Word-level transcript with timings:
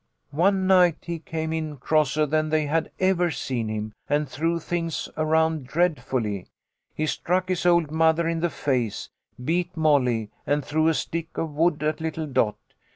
"One 0.31 0.65
night 0.65 0.97
he 1.01 1.19
came 1.19 1.53
in 1.53 1.77
crosser 1.77 2.25
than 2.25 2.49
they 2.49 2.65
had 2.65 2.89
ever 2.99 3.29
seen 3.29 3.67
him, 3.67 3.93
and 4.09 4.27
threw 4.27 4.59
things 4.59 5.07
around 5.15 5.67
dreadfully. 5.67 6.47
He 6.95 7.05
struck 7.05 7.49
his 7.49 7.67
old 7.67 7.91
mother 7.91 8.27
in 8.27 8.39
the 8.39 8.49
face, 8.49 9.09
beat 9.45 9.77
Molly, 9.77 10.31
and 10.47 10.65
threw 10.65 10.87
a 10.87 10.95
stick 10.95 11.37
of 11.37 11.51
wood 11.51 11.83
at 11.83 12.01
little 12.01 12.25
Dot. 12.25 12.57